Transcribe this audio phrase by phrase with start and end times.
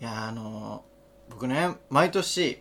[0.00, 0.84] いやあの
[1.30, 2.60] 僕ね毎年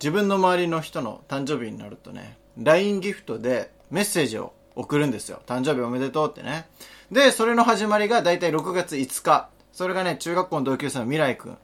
[0.00, 5.42] 自分の周りの人の誕生日になるとね LINE ギフトでメッセージを送るんですよ。
[5.46, 6.66] 誕生日おめでとうってね。
[7.10, 9.50] でそれの始まりが大体6月5日。
[9.72, 11.56] それがね中学校の同級生の未来君。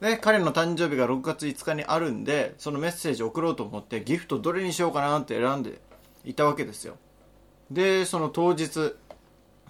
[0.00, 5.80] で彼の誕生日が6月5日にあるんでそのメッセージを送ろうと思ってギフトどれにしようかなって選んで
[6.24, 6.96] いたわけですよ。
[7.70, 8.94] でその当日、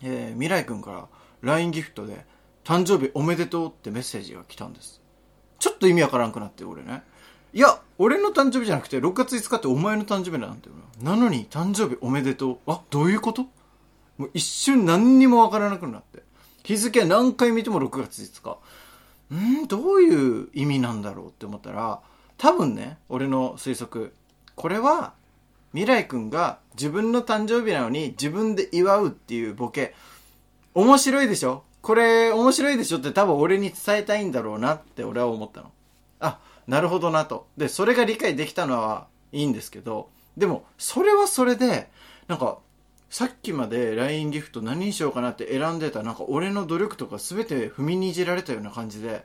[0.03, 1.09] えー未来君から
[1.43, 2.25] LINE ギフトで
[2.65, 5.01] 「誕生日おめでとう」ってメッセージが来たんです。
[5.59, 7.03] ちょっと意味わからんくなって俺ね。
[7.53, 12.59] いや俺の誕生日じゃなくて6月5日ってお前の誕生日なんだよななのに誕生日おめでとう。
[12.67, 13.43] あどういうこと？
[14.19, 16.23] もう一瞬何にもわからなくなって。
[16.65, 18.59] 日付は何回見ても6月5日。
[19.35, 22.01] んどういう意味なんだろうって思ったら
[22.39, 24.15] 多分ね俺の推測。
[24.57, 25.15] これは
[25.73, 29.95] 未来君が自分の誕生日なのに自分で祝うっていうボケ。
[30.75, 31.65] 面白いでしょ？
[31.85, 35.71] これ面白いでしょって多分俺に伝えたいんだろうなって俺は思ったの。
[36.19, 37.47] あなるほどなと。
[37.59, 41.91] でそれが理解できたのはいいんですけどでもそれはそれで
[42.27, 42.57] なんか
[43.11, 49.23] さっきまで LINE ギフト何にしようかなって選んでたなんか俺の努力とか全て踏みにじられたような感じで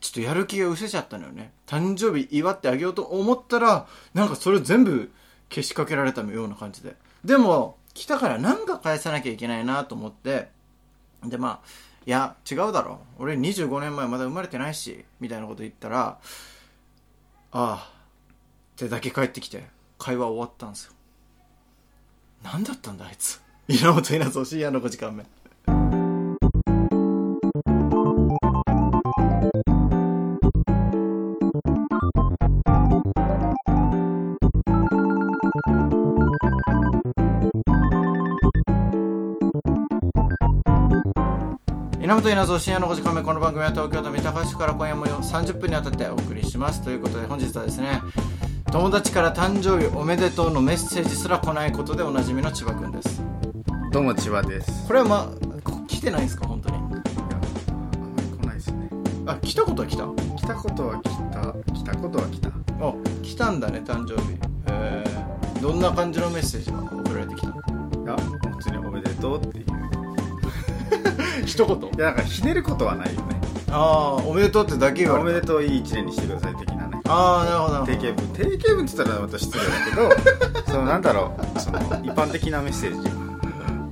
[0.00, 1.50] ちょっとやる気が失せちゃったのよね。
[1.66, 5.10] 誕生日祝ってあげようと思ったらなんかそれ全部
[5.48, 6.94] 消しかけられたような感じで。
[7.24, 10.54] でも来たからなんか返さなきゃいけないなと思って
[11.24, 13.00] でまあいや違うだろ。
[13.18, 16.20] 俺25年前まだ生まれてないしみたいなこと言ったらあ
[17.52, 17.90] あ
[18.74, 19.64] ってだけ帰ってきて
[19.98, 20.92] 会話終わったんですよ。
[22.44, 23.40] 何だったんだあいつ。
[23.66, 25.24] 稲本稲造深夜の5時間目。
[42.06, 46.80] 稲本稲造深夜の5時間目この番組は東京都三鷹市から今夜も30分にわたってお送りします。
[46.84, 48.00] ということで本日はですね
[48.70, 53.20] 友達から誕生日おめでとうのメッセージすら来ないことでおなじみの千葉くんです。
[53.90, 54.86] どうも千葉です。
[54.86, 56.76] これはまあ来てないんですか本当に？
[56.76, 58.88] いやあんまり来ないですね。
[59.26, 60.04] あ来たことは来た？
[60.36, 61.72] 来たことは来た。
[61.72, 62.50] 来たことは来た。
[62.50, 62.94] あ
[63.24, 64.34] 来たんだね誕生日。
[64.34, 64.38] へ
[64.68, 65.04] え
[65.60, 67.50] どんな感じのメッセージが送られてきたい
[68.06, 69.75] や普通におめでとうっていう
[71.46, 71.76] 一言。
[71.76, 73.40] いやなんかひねることはないよね。
[73.70, 77.00] ああおめでとうってだけ言わおれためでとういい一年にしてください的なね。
[77.08, 77.72] ああなるほど。
[77.72, 78.28] なるほ定型文。
[78.32, 81.60] 定型文って言ったらまた失礼だけど そのなんだろう。
[81.60, 83.08] その一般的なメッセージ。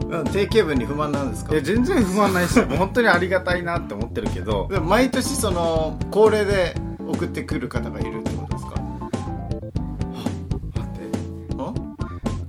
[0.08, 1.52] どうん定型文に不満なんですか？
[1.52, 2.66] いや全然不満ないですよ。
[2.66, 4.68] もう本当にありがたいなって思ってるけど。
[4.70, 6.74] でも毎年その恒例で
[7.06, 8.74] 送ってくる方がいるってことですか？
[10.76, 10.92] 待っ
[11.48, 11.54] て。
[11.56, 11.56] ん？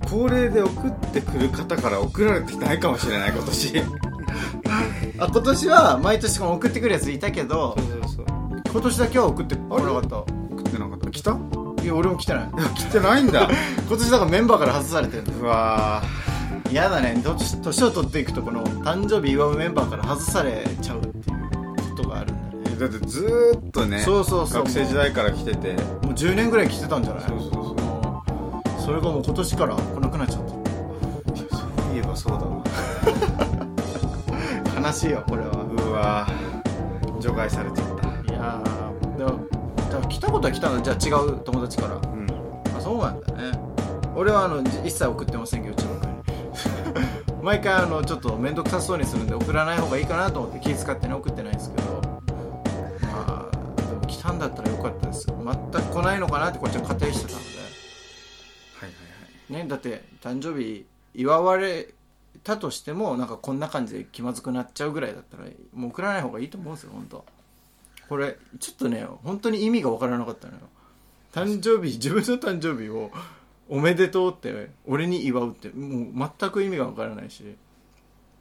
[0.08, 3.82] 恒例で送ってくる方から送られてないかもしれない今年
[5.18, 8.26] あ今年は毎年この送ってくるやついたけどそうそうそう。
[8.70, 10.18] 今年だけは送ってこなかった。
[10.18, 11.10] 送ってなかった？
[11.10, 11.38] 来た？
[11.82, 12.48] いや俺も来てない。
[12.74, 13.48] 来てないんだ。
[13.88, 16.02] 今年だからメンバーから外されてるうわ
[16.70, 17.20] 嫌だね。
[17.24, 22.70] 年年を取っていくとこの誕生日祝うメンバーから外されちゃうっていうことがあるんだよね。
[22.76, 24.64] ーだってずーっとねそうそうそう。
[24.64, 25.72] 学生時代から来てて。
[26.02, 27.24] もう10年ぐらい来てたんじゃない？
[27.28, 27.76] そうそうそう。
[28.84, 30.54] それがもう今年から来なくなっちゃっそ
[31.92, 32.62] ういえばそうだわ。
[33.38, 33.45] た
[34.86, 35.50] 悲しいよこれは。
[35.50, 36.26] うわ。
[36.28, 38.32] ー除外されちゃった。
[38.32, 39.44] いやーでも
[39.76, 40.80] だから来たことは来たの。
[40.80, 41.96] じゃあ違う友達から。
[41.96, 42.26] うん。
[42.76, 43.58] あそうなんだね。
[44.14, 47.42] 俺はあのじ一切送ってませんけど千葉君に。
[47.42, 52.00] 毎回あのちょっと面倒くさそうにするんで送らない方がいいかなと思って気遣ってね送ってないんですけど。
[53.02, 55.26] まあでも来たんだったらよかったです。
[55.26, 55.36] 全
[55.82, 57.42] く来ないのかなってこっちは仮定してたのは
[58.82, 61.88] いはいでねだって誕生日祝われ
[62.42, 67.24] たとしてもなんかこんな感じで気まずくなっちゃうぐらいだったらもう送らない方がいいと思うんですよ本当。
[68.08, 70.60] これちょっとね本当に意味がわからなかったのよ。
[71.32, 73.10] 誕生日 自分の誕生日を
[73.68, 77.56] おめでとうって俺に祝うってもう全く意味がわからないし。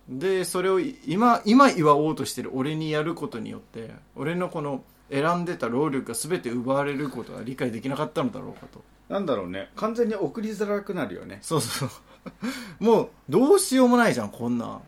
[0.07, 8.83] でそれを今今祝おうとしてる俺にやることによって俺のこの選んでた労力が全て奪われることは理解できなかったのだろうかと。
[9.09, 9.69] なんだろうね。
[9.75, 11.39] 完全に送りづらくなるよね。
[11.42, 11.89] そうそう
[12.80, 14.66] もうどうしようもないじゃんこんな。
[14.66, 14.81] ん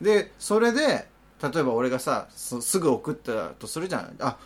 [0.00, 1.08] でそれで
[1.42, 4.16] 例えば俺がさすすぐ送ったとするじゃん。
[4.20, 4.36] あ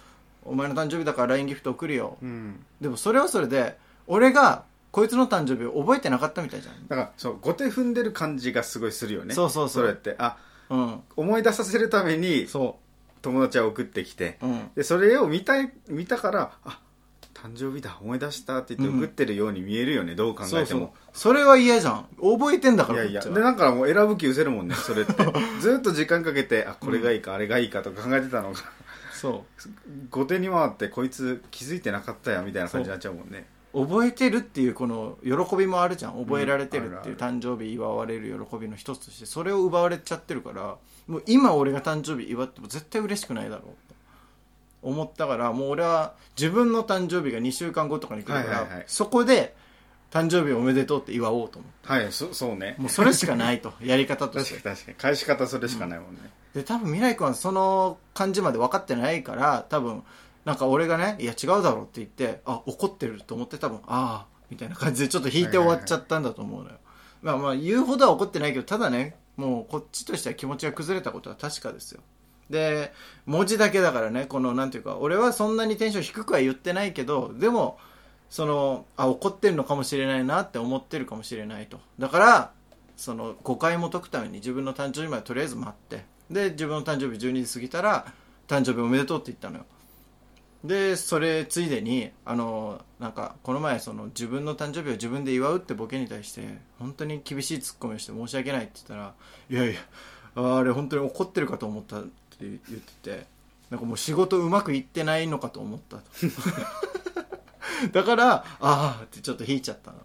[0.44, 2.18] お前の誕生日だから LINE ギフト送るよ。
[2.22, 2.64] うん。
[2.80, 6.86] でもそれはそれで俺がこいつの誕生日を覚えてなかったみたいじゃん。
[6.86, 9.34] だからそう後手踏んでる感じがすごいするよね。
[9.34, 9.82] そうそうそう。
[9.84, 10.14] それって。
[10.18, 10.36] あ
[10.68, 11.00] うん。
[11.16, 12.78] 思い出させるためにそ
[13.22, 14.38] 友達は送ってきて。
[14.42, 14.70] ううん。
[14.74, 16.80] でそれを見たい見たからあ
[17.34, 20.62] 誕生日だ思い出したって言って送ってるように見えるよね、どう考そうそう。
[20.62, 22.06] えてもそれは嫌じゃん。
[22.20, 25.12] 覚えてんだかいやいやでなんかもう選ぶ気失せるもんねそれって。
[25.60, 28.58] ずっと時間かけてあこれがいいか、あれがいいかとか考えてたのが
[29.12, 29.44] そ
[30.10, 33.46] 後手に回ってこいつ気づいてなかったやみたいな感じになっちゃうもんね。
[33.72, 36.12] う覚えてるっていうこの喜びもあるじゃん。
[36.24, 37.20] 覚えられてるっていううん。
[37.20, 40.76] 誕生日祝われる喜びの一つとしてそれを奪われちゃってるから
[41.06, 43.88] もう今俺が誕生日祝っても絶対嬉しくないだろう。
[43.88, 43.91] と
[44.82, 48.84] 思ったからもう俺は自分の誕生日が2週間後とかに来るから、はいはいはい。
[48.86, 49.54] そこで
[50.10, 52.76] 誕生日おめでとうって祝おうと思はいそそうね。
[52.78, 54.96] うもうそれしかないと やり方とし確てかに確かに。
[54.98, 56.20] 返し方それしかないもんね、
[56.54, 60.02] で多分未来君はその感じまで分かってないから多分
[60.44, 66.76] なんか俺がねいや違うだろうって言ってあ怒ってると思って多分ああみたいな感じでちょっと引いて終わっちゃったんだと思うのよ、
[67.22, 72.00] まあまあ言うほどは怒ってないけどただねもうこっちとしては気持ちが崩れたことは確かですよ
[72.50, 72.92] で
[73.26, 77.78] 文字だけだからねこのなんていうか俺はそんなにテンション低くは言ってないけどでも
[78.28, 81.80] そのあ怒ってるのかもしれないなって思ってるかもしれないと。
[81.98, 82.52] だから
[82.96, 86.04] その誤解も解くために自分の誕生日までとりあえず待って。
[86.30, 88.06] で自分の誕生日12時過ぎたら
[88.48, 89.66] 誕生日おめでとうって言ったのよ。
[90.64, 96.42] でそれついでにあのなんかこの前その自分の誕生日を自分で祝うってボケに対して
[96.78, 99.14] 本当に厳しいツッコミをして申し訳ないって言ったら
[99.50, 99.80] いやいや
[100.36, 102.02] あれ本当に怒ってるかと思った
[102.46, 103.26] 言ってて
[103.70, 106.02] なんかもう仕事うまくいってないのかと思ったと。
[107.92, 109.98] だからああってちょっと引いちゃったの。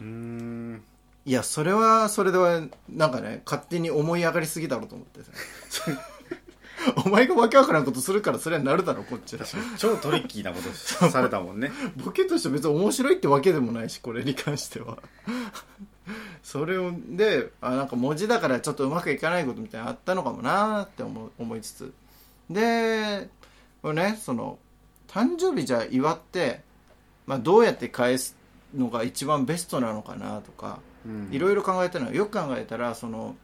[0.00, 0.82] うーん。
[1.24, 5.30] いやそれはそれではなんかね勝手に思い上がりすぎだろうと思ってさ。
[7.04, 9.44] お前がわけわからんことするからそれはなるだろこっちだ
[9.78, 10.72] 超トリッキーなこと
[11.10, 11.70] されたもんね。
[11.96, 14.98] ボケとして別に面白いってわけでもないしこれに関しては
[16.52, 21.94] それをであなんか文字だからちょっとうまくいかないことみたいなのあったのかもなって思う思いつつ。
[22.50, 23.30] で
[23.80, 24.58] これねその
[25.08, 26.60] 誕生日じゃあ祝って、
[27.26, 28.36] まあ、どうやって返す
[28.76, 30.80] のが一番ベストなのかなとか
[31.30, 32.12] いろいろ考えたのよ。
[32.12, 33.34] よく考えたらその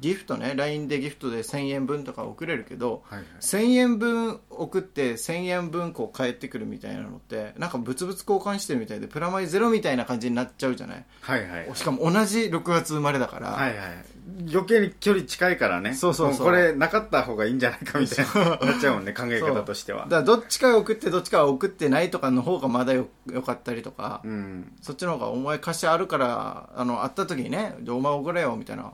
[0.00, 3.26] ギフトね LINE でギフトで1000円分とか送れるけどはいはい。
[3.40, 11.04] 1000円分送って1000円分こう返ってくるみたいなのってなんか物々交換してるみたいでプラマイゼロみたいな感じになっちゃうじゃない？
[11.20, 14.04] はいはいしかも同じ6月生まれだから、はいはい。
[14.50, 15.94] 余計に距離近いからね。
[15.94, 16.46] そうそうそう。
[16.46, 18.56] もこれなかった方がいいんじゃないかみたいな。
[18.58, 20.00] なっちゃうもんね考え方としては。
[20.04, 24.72] だからどっちかが送ってどっちかが送ってないとかの方がまだよよかったりとか、うん。
[24.82, 28.90] そっちの方がお前貸しあるからあの会った時にねお前送れよみたいな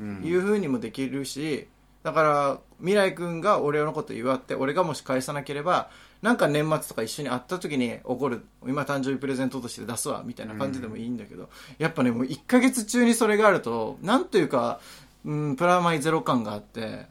[0.00, 0.22] うん。
[0.24, 1.68] いう風にもできるし
[2.02, 5.90] だから未来君が俺のこと祝って俺がもし返さなければ
[6.22, 11.48] なんか年末とか一緒に会った時に怒る今誕生日プレゼントとして出すわみたいな感じでもいいんだけど、
[11.78, 14.80] やっぱねもう1ヶ月中にそれがあるとなんというか、
[15.24, 17.06] うん、プラマイゼロ感があって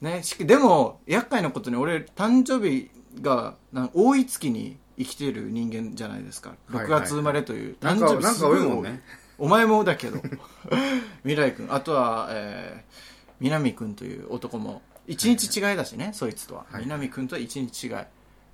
[0.00, 2.90] ねしでも厄介なことに俺誕生日
[3.22, 6.54] がなん多い月に生きてる人間じゃないですか。
[6.70, 7.00] 6はいはい。
[7.02, 9.02] 月生まれという、なんか誕生日なんかすごいね
[9.38, 10.20] お前もだけど。
[11.22, 11.68] 未来君。
[11.70, 16.84] あとは、えー、南君という男も一日違いだしね、そいつとは、はい。
[16.84, 17.90] 南君とは一日違い。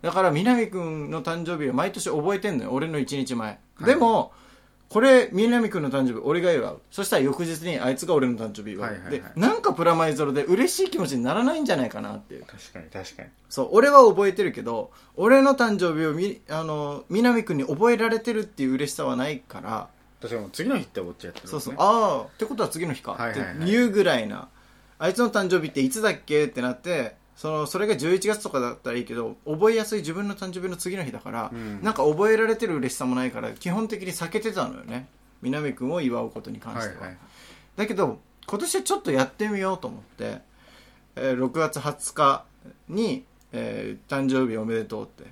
[0.02, 2.70] だから南君の誕生日は毎年覚えてんのよ。
[2.72, 3.84] 俺の一日前、い。
[3.84, 4.32] でも
[4.92, 6.82] これ南君の誕生日俺が祝う。
[6.90, 9.20] そしたら翌日にあいつが俺の誕生日祝う、はいはいはい。
[9.20, 12.44] でなんかプラマイゼロで嬉しい気持ちにならないんじゃないかなっていう。
[12.44, 13.28] 確かに確かに。
[13.48, 19.88] そう俺は覚えてるけど俺の誕生日をみあの南君に覚えられてるっていう嬉しさはないから
[20.22, 21.50] 確かに次の日って思っちゃってるね。
[21.50, 23.12] そうそう、ああってことは次の日か。
[23.12, 23.54] はいはいはい。
[23.56, 24.48] って言うぐらいな。
[24.98, 31.82] あいつの誕生日っていつだっけってなってそのそれが11月とかだったらいいけど覚えやすい自分の誕生日の次の日だから、うん。
[31.82, 35.08] なんか覚えられてる嬉しさもないから基本的に避けてたのよね。
[35.42, 37.18] 南君を祝うことに関しては、はいはい。
[37.76, 40.40] だけど今年はちょっとやってみようと思って、
[41.16, 42.44] えー6月20日
[42.88, 45.24] に、えー誕生日おめでとうって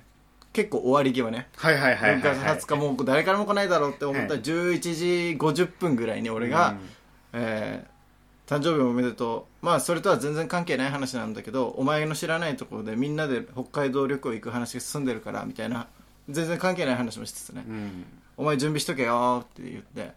[0.53, 1.47] 結構終わり際ね。
[1.55, 4.41] はいはいはいはい6月20日もう誰からも来ないだろうって思ったらはい。
[4.41, 6.77] 11時50分ぐらいに俺が、
[7.33, 7.91] えー
[8.47, 9.65] 誕生日おめでとう。
[9.65, 15.87] まあそれとは全然関係ない話なんだけどお前の知らないところでみんなで北海道旅行行く話が進んでるからみたいな
[16.27, 17.73] 全然関係ない話もしつつね、うん。
[17.73, 18.05] うん
[18.35, 20.11] お前準備しとけよって言って。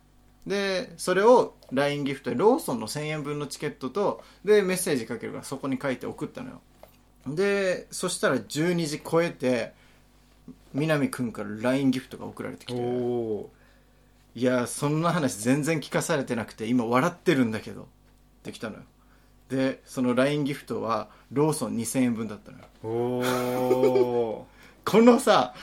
[0.49, 6.61] でそれを LINE ギフトでローソンの1000円分のチケットとでメッセージかけるからそこに書いて送ったのよ。
[7.29, 9.73] でそしたら12時超えて
[10.73, 12.83] 南くんから LINE ギフトが送られてきおて。
[12.83, 13.51] お
[14.37, 17.83] いやそんな話全然聞かされてなくて今笑ってるんだけど。
[17.83, 17.87] っ
[18.45, 18.83] てきたのよ。
[19.49, 22.65] でその LINE ギフトはローソン2000円分だったのよ。
[22.83, 24.47] おお
[24.85, 25.55] このさ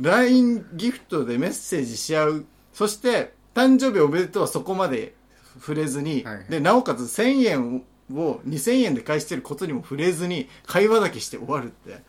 [0.00, 5.14] LINE ギフトでメッセージし合うそして誕生日おめでとうはそこまで
[5.60, 6.44] 触れずに、はいはい。
[6.48, 12.02] でなおかつ1000円を2000円で返してることにも触れずに会話だけして終わるって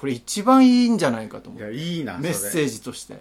[0.00, 3.18] これ一番いいんじゃないかと思いうやいいなメッセージジとして。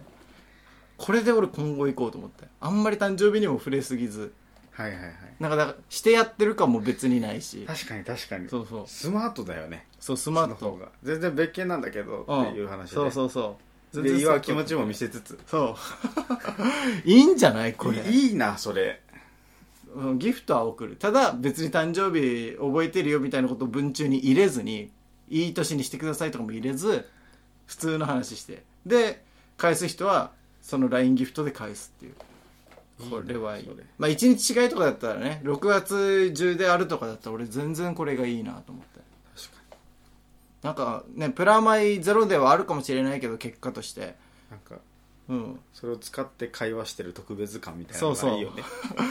[0.98, 2.46] これで俺今後行こうと思って。
[2.62, 4.32] あんまり誕生日にも触れすぎず。
[4.72, 5.14] はいはいはい。
[5.42, 7.66] なんかだからしてやってる感も別にないし。
[7.68, 8.48] 確かに確かに。
[8.48, 8.84] そうそう。
[8.88, 9.88] スマートだよね。
[10.00, 10.56] そうスマート。
[10.58, 10.88] その方が。
[11.04, 12.96] 全然別件なんだけどうんっていう話で。
[12.96, 13.58] そうそうそ
[13.94, 14.02] う。
[14.02, 15.38] で岩は気持ちもも見せつつ。
[15.48, 15.76] そう。
[17.04, 18.10] いいんじゃないこれ。
[18.10, 19.02] いいいなそれ。
[19.96, 20.96] うんギフトは送る。
[20.96, 24.92] ただ別に誕生日覚えてるよみたいなことを文中に入れずに
[25.30, 27.08] いい年にしてくださいとかも入れず
[27.68, 28.64] 普通の話して。
[28.86, 29.24] で
[29.58, 30.32] 返す人は
[30.62, 32.16] その LINE ギフトで返すっていう。
[33.10, 33.70] これはいい。
[33.98, 39.00] まあ1日違いとかだったらね6月中であるとかだったら俺全然これがいいなと思って。
[39.36, 39.78] 確か
[40.64, 44.02] なんかねプラマイゼロではあるかもしれないけど結果として。
[44.02, 44.08] に
[44.52, 44.76] なんか
[45.30, 45.60] うん。
[45.74, 48.32] それを使って会話してる特別感みたいなのそうそう。
[48.32, 48.64] がいいよね。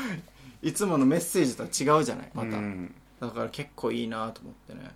[0.62, 2.94] いつものメッセージとは違うじゃないまた、うん。
[3.20, 4.90] だから結構いいなと思ってね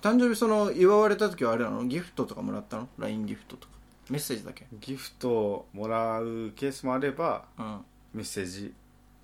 [0.00, 1.84] 誕生日その祝われた時はあれなの？
[1.84, 3.72] ギフトとかもらったの？LINE ギフトとか。
[4.10, 4.66] メッセージだけ？
[4.80, 7.64] ギフトをもらうケースもあればうん。
[7.64, 7.80] あ
[8.14, 8.74] メッセージ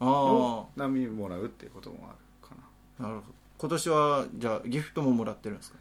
[0.01, 2.55] あを波もらうっていうこともあるか
[2.99, 3.09] な。
[3.09, 3.35] なるほど。
[3.59, 5.79] 今年はじゃあギフトももらってるんですか？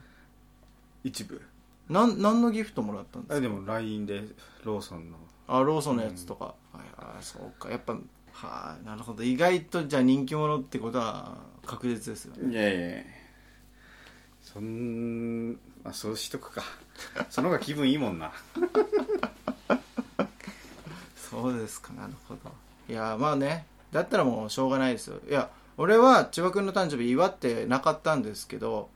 [1.03, 1.41] 一部。
[1.89, 3.37] なん何のギフトもらったんですか？
[3.37, 4.23] あでも LINE で
[4.63, 5.17] ローソンの。
[5.47, 7.69] あローソンのやつとか、はいはいそうか。
[7.69, 7.97] やっぱ
[8.33, 9.23] はいなるほど。
[9.23, 12.51] 意外とじゃあ人気者ってことは確実ですよね。
[12.51, 12.97] いやいやいや
[14.57, 15.51] そん
[15.83, 16.63] まあそうしとくか。
[17.29, 18.31] その方が気分いいもんな。
[21.15, 22.51] そうですかなるほど。
[22.89, 25.19] いやまあねだったらもうしょうがないですよ。
[25.29, 28.89] いや俺は千葉君の誕生日祝ってなかったんですけど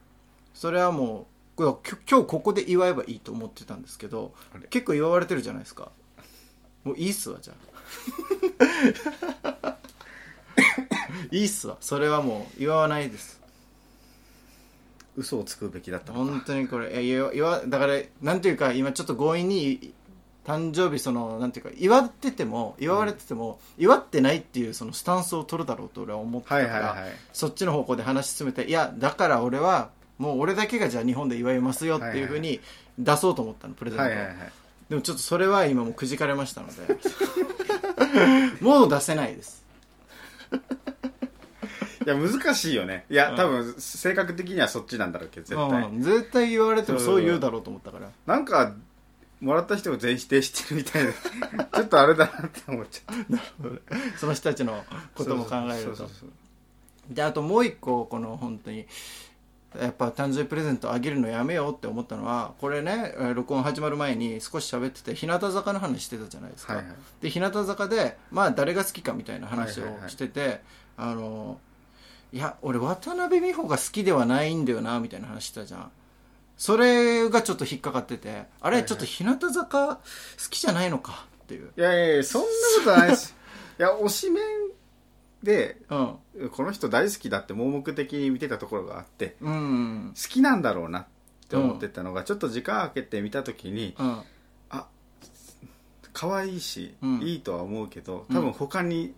[0.56, 1.28] それはも
[1.58, 4.34] う今日ここで祝えばいいと思ってたんですけど
[4.72, 5.92] 結構祝われてるじゃないですか。
[6.84, 7.54] もういいっすわじゃ
[9.44, 9.78] あ。
[11.30, 11.78] いいっすわ。
[11.82, 13.41] それはもう祝わないです
[15.16, 17.04] 嘘をつくべきだった本当にこれ。
[17.04, 19.94] いや祝祝だからなんていうか今ちょっと強引に
[20.46, 32.60] 誕生日そのなんていうか祝ってても祝われてても、祝ってないっていうそのスタンスを取るだろうと俺は思ってたから、そっちの方向で話し進めていやだから俺はもう俺だけがじゃあ日本で祝いますよっていうふうに
[32.98, 34.08] 出そうと思ったのプレゼントを、
[34.90, 36.74] でもちょっとそれは今もうくじかれましたので。
[38.62, 39.64] もう出せないです
[42.06, 43.06] いや難しいよね。
[43.10, 43.36] いや、うん。
[43.38, 46.02] 多分性格的にはそっちなんだろうけど絶対、うん。
[46.02, 48.10] 絶対言われてもそう言うだろうと思ったから。
[48.26, 48.74] なんか
[49.40, 51.14] もらった人が全員否定してるみたいで
[51.74, 54.18] ちょっとあれだなって思っちゃった。
[54.18, 54.84] その人たちの
[55.16, 55.96] ことも考えると。
[55.96, 56.30] そうそうそう
[57.10, 58.86] であともう一個この本当に
[59.80, 66.96] やっぱ誕生日プレゼントあげるのやめようって思ったのはこれねえー録音始まる前に少し喋ってて日向坂の話してたじゃないですか、はいはい。
[67.22, 70.10] で日向坂でまあ誰が好きかみたいな話をはいはいはい。
[70.12, 70.62] してて、
[70.98, 71.60] あの
[72.34, 75.92] いや俺渡辺美穂が好きではないんだよなみたいな話したじゃん。
[76.58, 80.02] それがちょっと引っかかっててあれ、ちょっと日向坂好
[80.50, 81.72] きじゃないのかっていう。
[81.76, 82.48] いやいやいやそんな
[82.86, 83.36] ことないです
[83.80, 84.44] いや推しメン
[85.44, 85.96] でう
[86.46, 86.50] ん。
[86.52, 90.14] この人大好きだって盲目的に見てたところがあってうん。
[90.16, 91.06] 好きなんだろうなっ
[91.50, 94.24] て思ってたのが、ちょっと時間空けて見た時にうん。
[96.14, 97.22] 可愛いし、うん。
[97.22, 98.36] いいとは思うけどうん。
[98.36, 99.16] 多分他に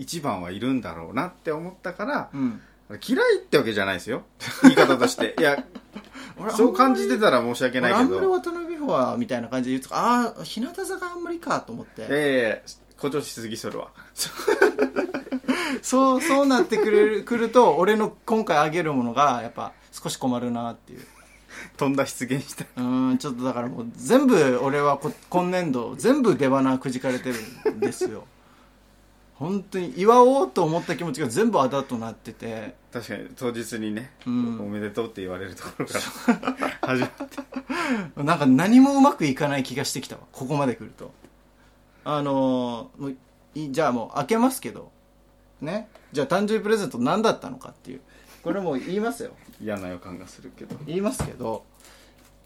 [0.00, 2.60] 一番はいるんだろうなって思ったから、うん。
[3.06, 4.22] 嫌いってわけじゃないですよ。
[4.64, 5.36] 言い方として。
[5.38, 5.62] いや
[6.38, 8.16] 俺そう感じてたら申し訳俺ないけど。
[8.16, 12.02] あんまり渡辺美穂はみたいな感じで言うとああ日向坂あんまりかと思って。
[12.08, 13.88] ええ誇張しすぎそれは。
[15.82, 21.00] そうそうなってくれるくると俺の今回あげるものがやっぱ少し困るなっていう。
[21.76, 22.64] 飛んだ出現した。
[22.76, 28.24] うーんちょっとだからもう全部俺はこ今年度全部出花くじかれてるんですよ
[29.40, 32.74] 本当に祝おうと思った気持ちが全部あだとなってて。
[32.92, 34.60] 確かに当日にね、うん。
[34.60, 37.10] おめでとうって言われるところから 始まっ
[38.16, 38.22] て。
[38.22, 40.22] なんか何もうまくいかない気がしてきたわ。
[40.30, 41.10] ここまで来ると。
[42.04, 43.16] あのーもう
[43.54, 44.92] いじゃあもう開けますけど。
[45.62, 45.88] ね。
[46.12, 48.02] じゃあ誕生日プレゼント何だったのかっていう。
[48.42, 49.30] これもう言いますよ。
[49.58, 50.76] 嫌な予感がするけど。
[50.84, 51.64] 言いますけど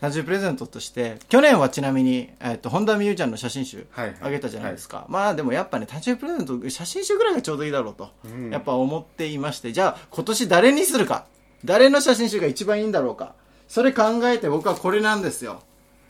[0.00, 4.16] 誕生日プレゼントとして去年はちなみに、えっと本田美優ちゃんの写真集はいはい。
[4.22, 8.50] あげたじゃないですか、まあでもやっぱね誕生日プレゼント写真集ぐらいがちょうどいいだろうと、うん。
[8.50, 9.72] やっぱ思っていまして。
[9.72, 11.26] じゃあ今年誰にするか。
[11.64, 13.34] 誰の写真集が一番いいんだろうか。
[13.68, 15.62] それ考えて僕はこれなんですよ。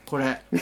[0.06, 0.42] これ。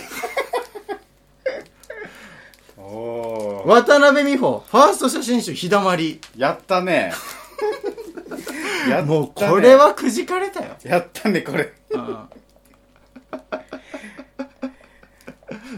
[2.77, 6.21] おお渡辺美穂ファースト写真集日だまり。
[6.37, 7.15] やったね。
[8.91, 9.09] やったね。
[9.09, 10.77] もうこれはくじかれたよ。
[10.83, 11.73] やったねこれ。
[11.91, 12.19] うん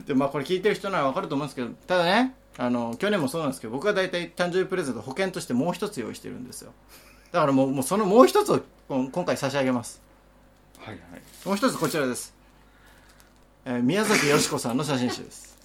[0.07, 6.73] でまあこれ聞いてる人なら分かると思うんですけどただねあの去年もそうなんですけど僕は大体誕生日プレゼント保険としてもう一つ用意してるんですよ。
[7.33, 10.01] だからもうもうそのもう一つをこ今回差し上げます。
[10.79, 10.99] はいはい。
[11.47, 12.33] もう一つこちらです、
[13.65, 15.59] えー宮崎美子さんの写真集です。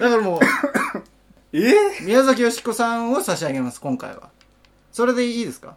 [0.00, 0.40] だからもう
[1.52, 4.30] え宮崎美子さんを差し上げます、今回は。
[4.90, 5.76] それでいいですか？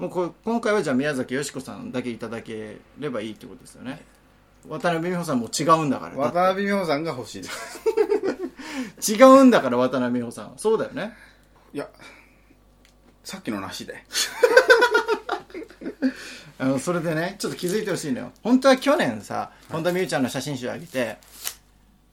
[0.00, 4.00] もうこ今回はじゃあ宮崎美子さんだけいただければいいってことですよね。
[4.66, 6.16] 渡辺美穂さんも違うんだから。
[6.16, 7.80] 渡辺美穂さんが欲しいです。
[9.14, 10.54] 違うんだから、渡辺美穂さん。
[10.56, 11.12] そうだよね。
[11.74, 11.86] いや、
[13.24, 14.02] さっきのなしで。
[16.58, 18.32] あの、それでね、ちょっと気づいてほしいのよ。
[18.42, 21.18] 本当は去年さ、本田美優ちゃんの写真集あげて、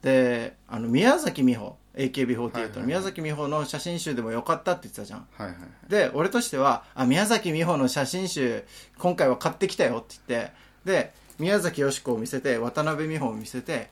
[0.01, 5.27] で、あの、宮崎美穂、AKB48 はいはいの宮崎美穂の写真集でもよかったって言ってたじゃん。
[5.38, 5.89] はいはいはい。
[5.89, 8.63] で、俺としては、あ、宮崎美穂の写真集、
[8.98, 10.51] 今回は買ってきたよって言って、
[10.86, 13.89] で、宮崎美子を見せて、渡辺美穂を見せて、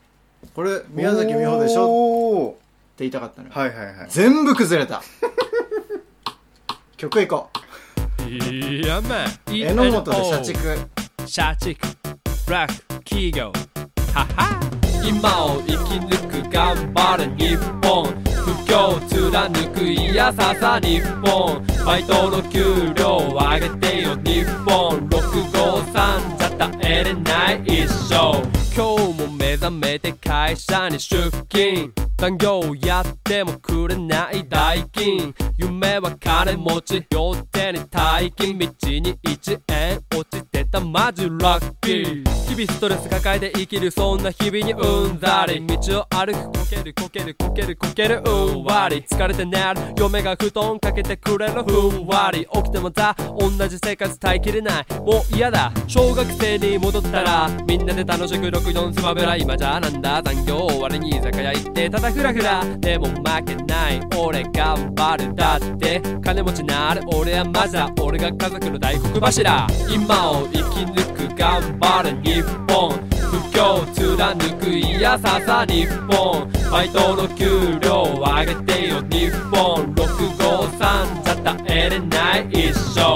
[0.54, 2.56] これ、宮崎美穂でしょってょ
[2.98, 3.54] 言いたかったのよ。
[3.54, 4.06] はいはいはい。
[4.08, 5.02] 全部崩れた。
[6.96, 7.50] 曲いこ
[8.28, 9.02] いや。
[9.48, 10.58] 榎本で社畜。
[11.26, 11.80] 社畜
[12.46, 13.52] ブラック企業
[14.14, 17.54] はは今を生き抜く頑張れ日
[17.86, 18.06] 本。
[18.44, 21.64] 不況貫くいやささ日本。
[21.86, 25.08] バイトの給料を上げてよ日本。
[25.08, 28.42] 653じゃ耐えれない一生。
[28.74, 32.05] 今日も目覚めて会社に出勤。
[32.18, 35.34] 残業やってもくれない代金。
[35.58, 42.24] 夢は金持ち両手に大金道に1円落ちてたマジラッキー。
[42.46, 45.66] 日々ストレス抱えて生きるそんな日々にうんざり。
[45.66, 48.30] 道を歩くこけるこけるこけるこけるう
[48.60, 49.02] んわり。
[49.02, 52.46] 疲れて寝る嫁が布団かけてくれるふんわり。
[52.50, 54.86] 起きてもた同じ生活耐えきれない。
[55.00, 55.70] もう嫌だ。
[55.86, 60.22] 小学生に戻ったらみんなで楽しく64スマブラ今じゃなんだ？
[60.22, 66.00] 残業終わりに居酒屋行ってただフラフラでも負けない俺頑張るだって。
[66.22, 69.66] 金持ちなる俺はマジだ俺が家族の大黒柱。
[69.88, 72.90] 今を生き抜く頑張る日本。
[73.30, 76.50] 不況貫くいやささ日本。
[76.70, 79.94] バイトの給料を上げてよ日本。
[79.94, 83.15] 653じゃ耐えれない一生。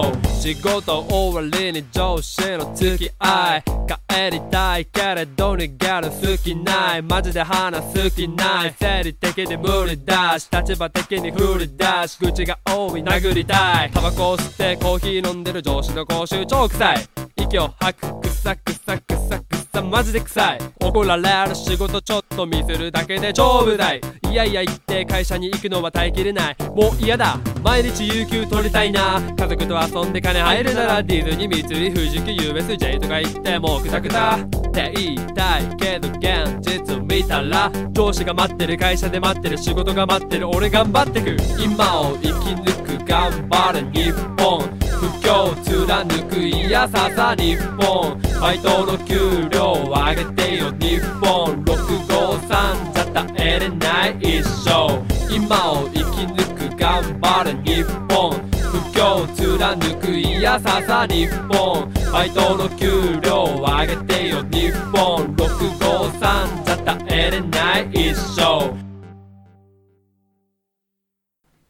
[0.50, 3.62] 仕事終わりに上司の付き合い。
[4.08, 7.02] 帰りたいけれど逃げる好きない。
[7.02, 8.74] マジで話す気ない。
[8.76, 10.48] 生理的に無理だし。
[10.50, 12.18] 立場的に振り出し。
[12.18, 13.92] 口が多い殴りたい。
[13.92, 16.96] タバコを吸ってコーヒー飲んでる上司の口臭超臭い。
[17.36, 18.20] 息を吐く。
[18.20, 20.58] くさくさくさくさマジで臭い。
[20.80, 24.00] 怒られる仕事ちょっとミスるだけで超無駄い。
[24.30, 26.56] いやいや言って会社に行くのは耐えきれない。
[26.74, 27.38] もう嫌だ。
[27.62, 29.20] 毎日有給取りたいな。
[29.20, 40.48] 家族と遊んで金入るならディズニー三井富士急 USJ とか行ってもうクタクタって言いたいけど現実見たら上司が待ってる会社で待ってる仕事が待ってる。
[40.48, 41.36] 俺頑張ってく。
[41.62, 43.04] 今を生き抜く。
[43.06, 44.10] 頑張る日
[44.42, 44.89] 本。
[45.00, 48.20] 不況貫くいやささ日本。
[48.38, 51.64] バイトの給料上げてよ日本。
[51.64, 55.02] 653じゃ耐えれない一生。
[55.34, 57.82] 今を生き抜く頑張る日
[58.12, 58.32] 本。
[58.60, 61.90] 不況貫くいやささ日本。
[62.12, 65.34] バイトの給料上げてよ日本。
[65.36, 68.76] 653じゃ耐えれない一生。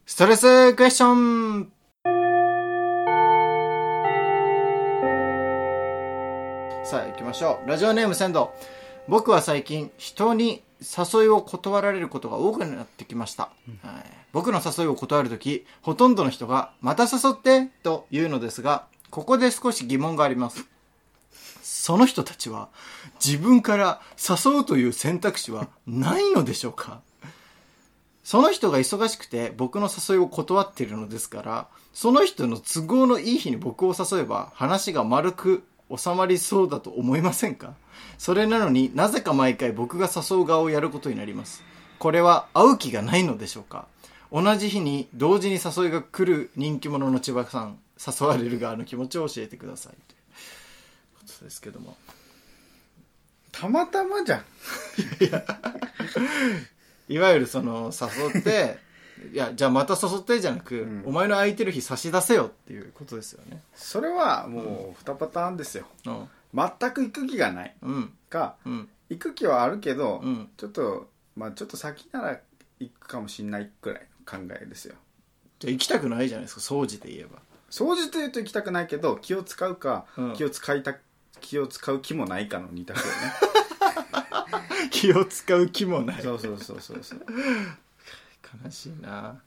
[0.05, 1.80] ストレスクエスチョン。
[7.31, 7.69] ましょう。
[7.69, 8.53] ラジオネーム仙道。
[9.07, 13.45] 僕は最近人に誘いを断られることが多くなってきました。
[13.45, 20.67] はい、僕の誘いを断るとき、ほとんどの人がまた誘ってと言うのですが、ここで少し疑問があります。
[21.63, 22.69] その人たちは
[23.25, 27.01] 自分から誘うという選択肢はないのでしょうか？
[28.25, 35.63] その人が忙しくて僕の誘いを断っているのですから、その人の都合のいい日に僕を誘えば話が丸く
[35.95, 37.75] 収まりそうだと思いませんか？
[38.19, 41.63] それなのになぜか毎回僕が誘う側をやることになります。
[41.99, 43.87] これは会う気がないのでしょうか？
[44.33, 49.93] 同じ日に同時に誘いが来る人気者の千葉さん、誘われる側の気持ちを教えてください。
[49.93, 49.99] という
[51.19, 51.97] ことですけども。
[53.53, 54.45] たまたまじゃん。
[57.09, 58.79] いわゆるその誘って、
[59.33, 63.63] いや、じゃあまた誘ってじゃなく、んお前の空いてる日差し出せよっていうことですよね。
[63.75, 65.87] それはもう2パターンですよ。
[66.07, 66.29] うん。
[66.55, 68.13] 全く行く気がないうん。
[68.29, 68.89] か、うん。
[69.09, 72.41] 行く気はあるけど、うんちょっと、まあちょっと先なら
[72.79, 74.95] 行くかもしんないくらいの考えですよ。
[75.59, 77.39] じゃあ行きたくないじゃないですか、掃除で言えば。
[77.71, 80.97] 掃除というと行きたくないけど、気を使うか、うん気を使いた、
[81.41, 83.11] 気を使う気もないかの二択よね。
[84.91, 86.23] 気を使う気もない。
[86.23, 87.27] そうそうそうそうそう。
[88.65, 89.41] 悲しいな。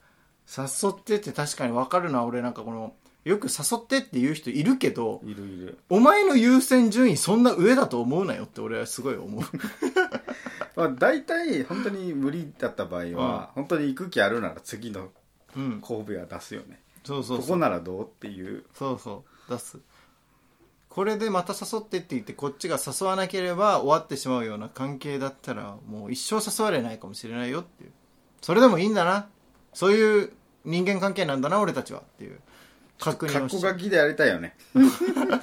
[0.46, 5.78] 誘ってって確かに分かるな、俺なんかこの、よく誘ってって言う人いるけど、いるいる。
[5.88, 9.42] お前の優先順位そんな上だと思うなよって俺はすごい思う。
[10.76, 15.10] まあ大体本当に無理だった場合は、本当に行く気あるなら次の
[15.56, 15.80] うん。
[15.80, 16.80] 神戸は出すよね。
[17.04, 17.46] そうそうそう。
[17.46, 18.64] ここならどうっていう。
[18.74, 19.50] そうそう。
[19.50, 19.78] 出す。
[20.88, 27.92] これでまた誘ってって言ってこっちが誘わなければ終わってしまうような関係だったらもう一生誘われないかもしれないよっていう
[28.44, 29.26] それでもいいんだな。
[29.72, 30.30] そういう
[30.66, 32.38] 人間関係なんだな俺たちはっていう。
[33.00, 33.80] 確認格をして。
[33.80, 34.54] きでやりたいよね。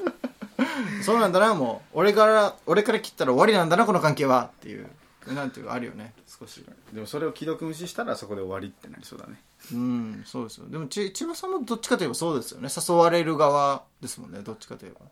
[1.02, 1.98] そうなんだなもう。
[1.98, 4.88] 俺から俺から切ったら終わりなんだなこの関係はっていう。
[5.34, 6.64] なんていうかあるよね少し。
[6.94, 9.42] でもそれを既読無視したらそこで終わりってなりそうだね。
[9.74, 10.68] うんそうですよ。
[10.70, 12.70] でもち千葉さんもどっちかといえばそうですよね。
[12.70, 15.08] 誘われる側ですもんねどっちかといえば。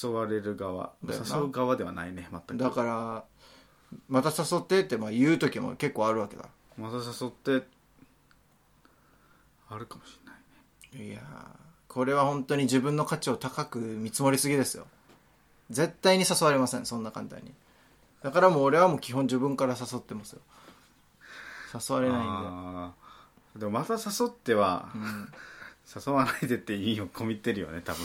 [0.00, 0.92] 誘われる側。
[1.02, 2.56] 誘う側ではないね全く。
[2.56, 3.24] だから
[4.08, 6.44] また誘ってってまあ言う時も結構あるわけだ
[6.80, 7.66] また誘って
[9.68, 11.12] あるかもしれないね。
[11.12, 11.24] いやー
[11.88, 14.86] これは本当に自分の価値を高く見積もりすぎですよ。
[15.70, 17.52] 絶対に誘われませんそんな簡単に。
[18.22, 20.40] だからもう俺はもう基本自分から誘ってますよ。
[21.74, 23.58] 誘われないんあー。
[23.58, 25.28] でもまた誘っては、で、うん、
[26.06, 28.04] 誘わないでって意味を込みってるよね多分。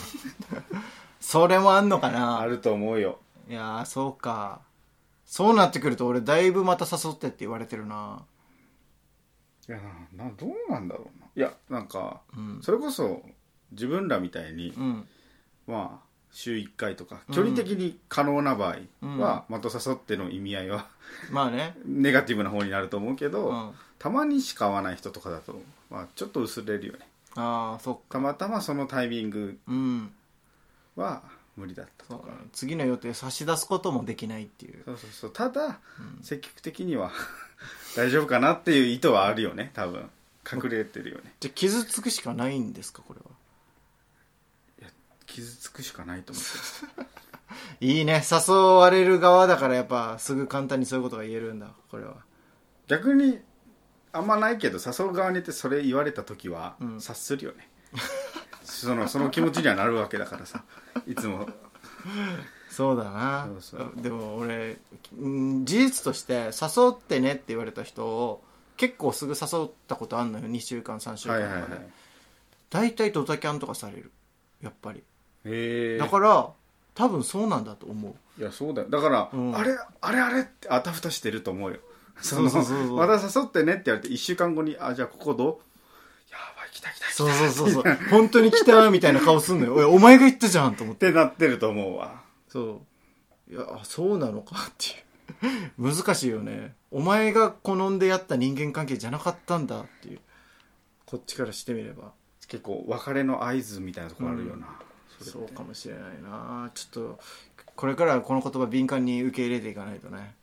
[1.22, 2.40] それもあんのかな？
[2.40, 3.20] あると思うよ。
[3.50, 4.62] いやーそうか。
[5.26, 8.24] そうなってくると俺だいぶまた誘ってって言われてるな
[9.68, 9.80] いや
[10.18, 11.26] ななどうなんだろうな。
[11.36, 12.60] いやなんか、うん。
[12.62, 13.22] それこそ
[13.72, 15.08] 自分らみたいに、うん。
[15.68, 19.18] まあ週1回とか距離的に可能な場合うん。
[19.18, 20.88] は、また誘っての意味合いは
[21.32, 21.76] まあね。
[21.86, 23.72] ネガティブな方になると思うけど、うん。
[23.98, 27.00] たまにしか会わない人とかだと、まあ、ちょっと薄れるよね。
[27.36, 30.14] ああそったまたまそのタイミングうん。
[30.96, 31.24] は
[31.56, 32.30] 無理だったとか。
[32.54, 34.84] 次の予定差し出すこともできないっていう。
[34.86, 35.32] そうそうそう。
[35.34, 35.80] ただ、
[36.22, 37.12] 積極的には
[37.96, 39.72] 大丈夫かなっていう意図はあるよね。
[39.74, 40.10] 多分。
[40.52, 41.34] 隠れてるよね。
[41.40, 43.26] じゃあ傷つくしかないんですかこれは？
[44.80, 44.90] いや
[45.26, 46.44] 傷つくしかないと思っ
[47.00, 47.06] て
[47.86, 48.22] いいね。
[48.30, 52.18] 誘われる側だからやっぱすぐ簡単にそういうことが言えるんだこれは。
[52.88, 53.40] 逆に
[54.12, 56.96] あんまないけど誘う側にいてそれ言われた時はうん。
[57.02, 57.68] 察するよね、
[58.66, 60.64] そのその気持ちにはなるわけだからさ。
[61.08, 61.48] いつも。
[62.70, 63.48] そうだな。
[63.62, 63.92] そうそう。
[63.96, 64.78] でも俺
[65.18, 68.44] うん事実として誘ってねって言われた人を
[68.78, 70.46] 結構すぐ誘ったことあんのよ。
[70.46, 71.80] 2週間3週間とかで、はいはいはい
[72.72, 74.12] 大体ドタキャンとかされる。
[74.62, 75.00] やっぱり。
[75.46, 75.98] へえ。
[75.98, 76.50] だから
[76.94, 78.42] 多分そうなんだと思う。
[78.42, 78.90] いやそうだよ。
[78.90, 79.56] だから、うん。
[79.56, 81.78] あれあれあれってあたふたしてると思うよ。
[82.22, 82.88] そのそうそうそう。
[82.88, 85.65] そうまた誘ってねって言われて1週間後にあじゃあここどう？
[86.76, 87.14] 来た来た来た。
[87.14, 87.98] そうそうそうそう。
[88.12, 89.90] 本当に来たみたいな顔すんのよ。
[89.92, 91.08] お前が言ったじゃんと思って。
[91.08, 92.22] ってなってると思うわ。
[92.50, 92.82] そ
[93.50, 93.54] う。
[93.54, 95.94] いやあそうなのかっていう。
[95.94, 96.76] 難しいよね。
[96.92, 100.20] お前が好んでやった人間関係じゃなかったんだっていう。
[101.06, 102.12] こっちからしてみれば。
[102.48, 106.70] 結構別れの合図みたいなところあるよな、れってそうかもしれないな。
[106.76, 107.20] ちょっと
[107.76, 110.36] これからはこの言葉敏感に受け入れていかないとね。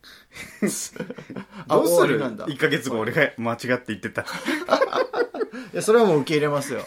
[1.68, 1.96] あ どうする？
[1.96, 2.46] 終わりなんだ。
[2.46, 4.24] 1ヶ月後俺が間違って言ってた
[5.72, 6.84] いやそれはもう受け入れますよ。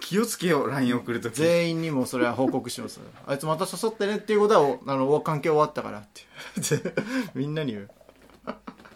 [0.00, 1.34] 気をつけよう LINE 送るとき。
[1.34, 3.00] 全員にもそれは報告します。
[3.26, 6.22] あいつまた誘ってねっていうことはおあの関係終わったからって。
[7.34, 7.90] みんなに言う。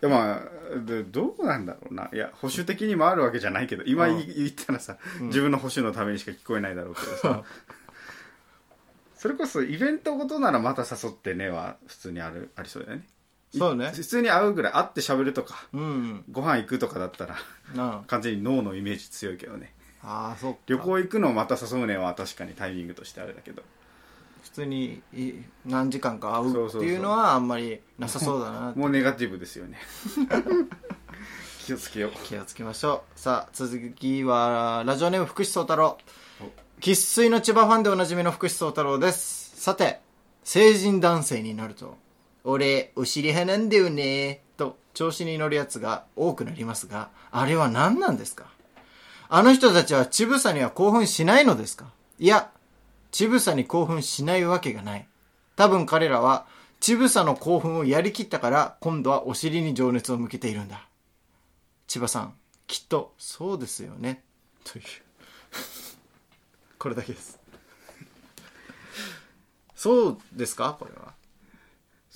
[0.03, 0.43] いやま
[0.75, 2.09] あでどうなんだろうな。
[2.13, 4.17] いや保守的にもあるわけじゃないけど今うん。
[4.19, 7.43] 言言ったらさ、自分の保守のためにしか聞こえないだろうけどさ。
[9.17, 13.05] それこそイベントごとならまた誘ってねは普通にあるありそうだよね
[13.57, 13.87] そうね。
[13.87, 16.25] い普通に会うぐらい会って喋るとかうん。
[16.31, 17.37] ご飯行くとかだったら
[17.75, 19.73] な完全に脳のイメージ強いけどね。
[20.03, 20.59] ああーそっか。
[20.67, 23.63] 旅行行くのをまた誘うねは確かにタイミングとしてあれだけど。
[24.43, 25.33] 普通にい
[25.67, 29.79] 何時間か会うっていうのはあんまりなさそうだな もうネガティブですよね。
[31.67, 32.13] 気をつけよう。
[32.25, 33.19] 気をつけましょう。
[33.21, 35.99] さあ続きはラジオネーム福士蒼太郎。
[36.81, 39.53] 生粋の千葉ファンでおなじみの福士蒼太郎です。
[39.61, 40.01] さて
[40.43, 41.99] 成人男性になると
[42.45, 44.43] 俺お尻派なんだよね。
[44.57, 48.47] と調子に乗るやつが多くなりますがあれは何なんですか？
[49.29, 51.87] あの人たちは乳房には興奮しないのですか？
[52.19, 52.51] いや
[53.13, 55.07] 乳房に興奮しないわけがない。
[55.57, 56.47] 多分彼らは
[56.81, 60.87] 乳房の興奮をやりきったから今度はお尻に情熱を向けているんだ。
[61.87, 62.35] 千葉さん
[62.67, 64.23] きっとそうですよね。
[64.65, 64.85] という。
[66.79, 67.39] これだけです。
[69.75, 70.77] そうですか？
[70.79, 71.13] これは。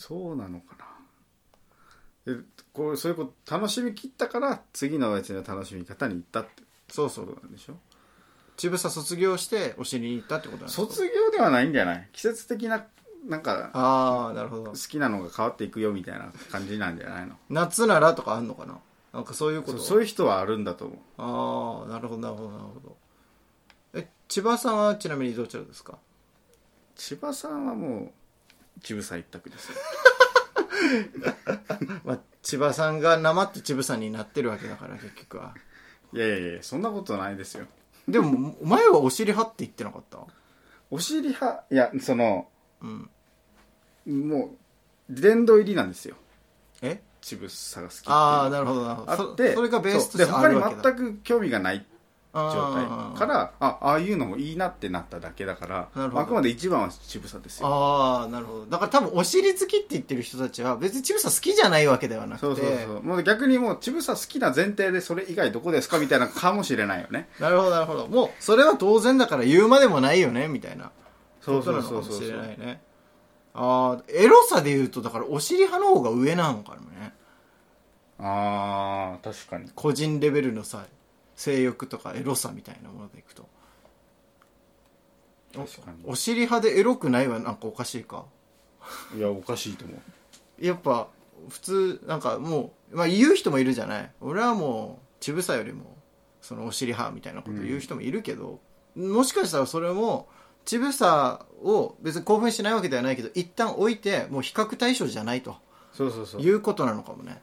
[0.08, 0.76] そうなのか
[2.26, 2.34] な。
[2.34, 2.40] で
[2.72, 6.62] こうそういうこと楽しみきったから次のやつの楽しみ方に行ったって。
[6.88, 7.74] そうそうことなんでしょ。
[8.56, 10.86] 千葉さん卒業してお尻に行ったってことなんですか？
[10.86, 12.08] 卒業ではないんじゃない。
[12.12, 12.84] 季節的な
[13.26, 14.64] なんかああなるほど。
[14.72, 17.36] 好きなのが変わっていくよみたいな感じなんじゃないの？
[17.48, 18.78] 夏ならとかあんのかな？
[19.12, 19.78] なんかそういうこと？
[19.78, 20.98] そうそういう人はあるんだと思う。
[21.18, 22.96] ああなるほどなるほどなるほど。
[23.94, 25.98] え千葉さんはちなみにどちらですか？
[26.94, 28.12] 千葉さんはも
[28.76, 29.68] う乳房一択です。
[29.70, 29.74] よ
[32.04, 35.54] まあ、千葉さんがなまって千葉さんになってるわけだから結局は。
[36.12, 37.66] いやいやいやそんなことないですよ。
[38.08, 40.18] でもお前はお尻派って言ってなかった？
[40.90, 42.48] お尻派いやその
[42.82, 43.10] うん。
[44.28, 44.54] も
[45.10, 46.16] う殿堂入りなんですよ。
[46.82, 47.02] え？
[47.22, 49.10] ちぶさが好きっていうああなるほどなるほど。
[49.12, 50.82] あってそそれがベースとしてで他にあるわけだ。
[50.82, 51.86] 全く興味がない
[52.34, 53.18] 状態。
[53.18, 57.68] からあああいうのもいいなってなっただけだからあくまで一番はちぶさですよ。
[57.68, 58.66] ああなるほど。
[58.66, 62.46] だから多分お尻好きって言ってる人たちは別にチブサ好きじゃないわけではなくて。
[62.46, 63.02] そうそうそう。
[63.02, 67.28] もう逆にもうちぶさ好きな前提でそれ以外どこですかみたいなかもしれないよね。
[67.38, 68.08] なるほどなるほど。
[68.08, 70.90] もうそれは当然だから言うまでもないよねみたいな。
[71.40, 72.82] そうそうそうそうなのかもしれないね。
[73.54, 77.14] ああエロさで言うとだからお尻派の方が上なのかもね。
[78.18, 79.70] ああ確かに。
[79.74, 80.84] 個人レベルのさ
[81.36, 83.48] 性欲とかエロさみたいなものでいくと。
[85.54, 85.98] 確かに。
[86.04, 88.24] お尻派でエロくないはなんかおかしいか？
[89.16, 90.64] いやおかしいと思う。
[90.64, 91.08] やっぱ
[91.48, 94.10] 普通なんかもう、まあ、言う人もいるじゃない？
[94.20, 95.96] 俺はもうちぶさよりも
[96.40, 98.60] そのお尻派みたいなこと言う人もいるけど、
[98.94, 100.28] もしかしたらそれも
[100.64, 105.56] ちぶさを別に興奮しないわけではないけど一旦置いてもう比較対象じゃないと
[105.92, 106.40] そうそうそう。
[106.40, 107.40] いうことなのかもね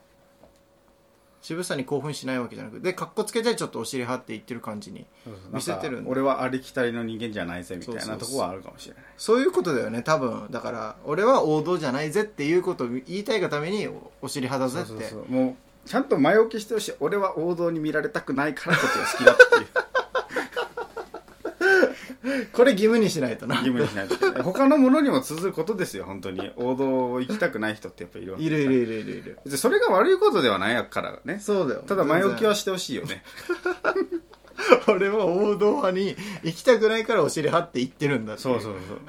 [1.42, 5.06] ちぶさに興奮しないわけじゃなくでかっこつけてちょっとお尻派って言ってる感じに
[5.52, 9.04] 見せてるんだなんか俺はありきたりの人間じゃないぜみたいなとこはあるかもしれない。
[9.18, 10.48] そういうことだよね多分。
[10.52, 15.04] だから俺は王道じゃないぜっていうことを言いたいがためにおお尻派だぜって。
[15.04, 15.32] そうそうそう。
[15.32, 19.68] もうちゃんと前置きしてほしい俺は王道に見られたくないからこっちが好きだっていう
[22.54, 23.56] これ義務にしないとな。
[23.56, 26.52] 義務にしないと他のものにも続くことですよ本当に。
[26.56, 29.40] 王道を行きたくない人ってやっぱいるわけいるいるいるいるいる。
[29.46, 31.40] 別にそれが悪いことではないからね。
[31.40, 31.84] そうだよ。
[31.88, 33.24] ただ前置きはしてほしいよね。
[34.88, 39.00] 俺は王道派に行きたくないからお尻派って言ってるんだそうそうそう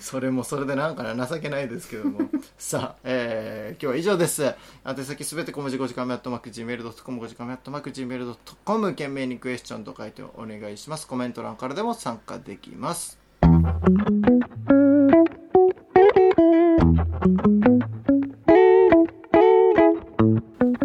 [0.00, 2.20] それもそれでなんかな情けないですけども。
[2.58, 4.54] さあ、えー、今日は以上です。
[4.86, 11.06] 宛先すべて小文字5時間目アットマーク Gmail.com 5時間目アットマーク Gmail.com 懸命にクエスチョンと書いてお願いします。
[11.06, 13.18] コメント欄からでも参加できます。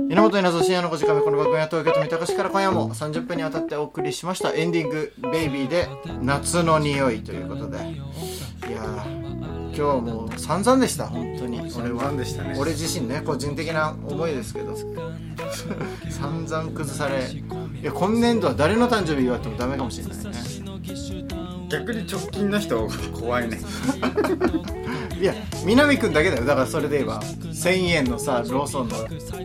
[0.10, 4.54] 源稲造深夜の5時間目この番組は東京都三鷹市から今夜も30分にわたってお送りしました。
[4.54, 5.88] エンディング「ベイビーで
[6.22, 7.78] 夏の匂いということで
[8.70, 9.30] いやー
[9.70, 11.60] 今日はもう散々でした本当に。
[11.76, 12.56] 俺はでしたね。
[12.60, 14.76] 俺自身ね個人的な思いですけど。
[16.10, 20.24] 散々崩されいや今年度は誰の誕生日祝ってもダメかもしれないね。
[21.70, 23.60] 逆に直近の人怖いね。
[25.20, 25.34] いや
[25.66, 26.46] 南くんだけだよ。
[26.46, 28.96] だからそれで言えば1000円のさローソンの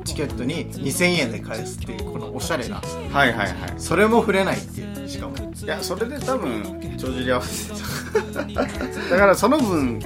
[0.04, 2.76] チケットに2000円で返すっていうこのおしゃれな。
[3.10, 3.54] はいはいはい。
[3.78, 5.36] それも触れないっていうしかも。
[5.36, 7.72] いやそれで多分帳尻合わせ。
[7.72, 7.80] て
[8.34, 10.00] ただからその分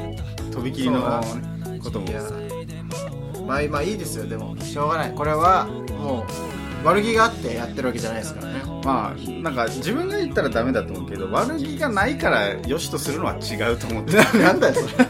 [0.53, 1.23] とびきりの
[1.83, 2.07] ことも。
[3.47, 4.27] まあまあいいですよ。
[4.27, 5.13] でもしょうがない。
[5.13, 5.67] これは
[6.01, 6.27] も
[6.85, 8.63] う悪気があってやってるわけじゃないですからね。
[8.85, 14.17] まあなんか自分が言ったらダメだと思うけど悪気がないから良しとするのは違うと思って。
[14.39, 15.07] なんだよそれ。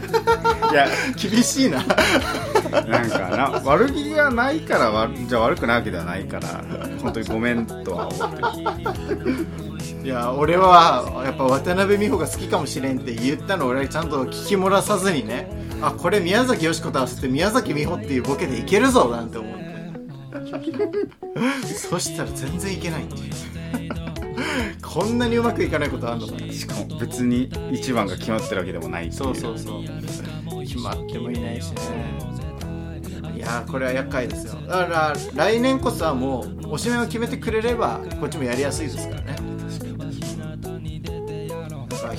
[0.71, 1.83] いや厳しいな。
[2.71, 6.63] なんかな悪気がないからわじゃあ悪くないわけではないから
[7.01, 9.47] 本当にごめんとは思ってる
[10.03, 15.49] いや俺はやっぱ渡辺美穂が好きかもしれんって言ったの俺はちゃんと聞き漏らさずにね。
[15.81, 19.69] あこれ宮崎美子と合わせて宮崎美穂っていうボケでいけるぞなんて思って。
[21.73, 23.33] そしたら全然いけないっていう。
[24.81, 26.33] こんなにうまくいかないことあんのか。
[26.33, 29.83] なしかも別に一番が決まってるわけでもないそうそうそう。
[30.61, 32.29] 決まってもいないしね。
[33.35, 34.55] いやーこれは厄介ですよ。
[34.67, 39.27] だから来年こそはもうおしめを決めてくれればこっちもやりやすいですからね。
[39.27, 39.28] だから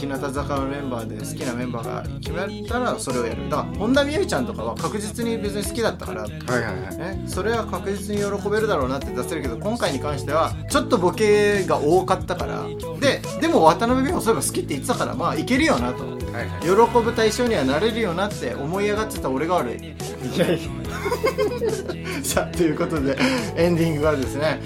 [0.00, 3.50] 日向坂のメンバーで好きなメンバーが決めたらそれをやる。
[3.50, 6.22] だから本田望結ちゃんとかは確実に別に好きだったから。
[6.22, 6.96] はいはいはい。
[6.96, 12.64] ね、それは確実に喜べるだろうなって出せるけど今回に関してはちょっとボケが多かったから。
[12.98, 16.04] ででも渡辺美穂そういえば好きって言ってたからまあいけるよなと。
[16.04, 16.60] はいはい。
[16.62, 19.78] 喜ぶ対象にはなれるよなって思い上がってた俺が悪い。
[19.78, 20.58] いやいや。
[22.22, 23.16] さあということで
[23.56, 24.60] エンディングはですね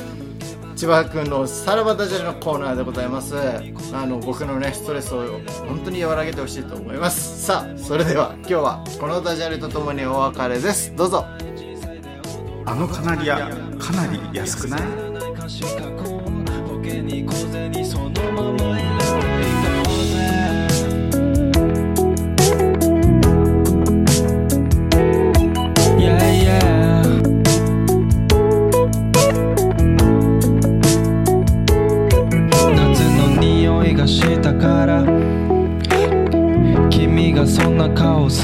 [0.76, 3.34] 千葉君のさらばダジャレのコーナーでございます。
[3.92, 7.46] あの僕のねストレスを本当に和らげてほしいと思います。
[7.46, 10.94] さあそれでは今日はこのダジャレとともにお別れです。
[10.96, 11.24] どうぞ。
[12.66, 14.80] あのカナリアかなり安くない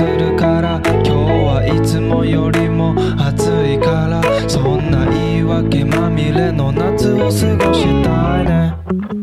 [0.01, 7.31] するから今日はいつもよりも暑いからそんな言い訳まみれの夏を過ご
[7.75, 9.20] したいね。